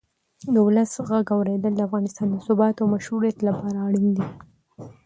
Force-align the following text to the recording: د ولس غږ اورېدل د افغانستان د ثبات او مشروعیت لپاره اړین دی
د 0.53 0.55
ولس 0.67 0.91
غږ 1.09 1.25
اورېدل 1.37 1.73
د 1.75 1.81
افغانستان 1.87 2.27
د 2.29 2.35
ثبات 2.47 2.75
او 2.81 2.87
مشروعیت 2.95 3.37
لپاره 3.47 3.77
اړین 3.87 4.07
دی 4.17 4.25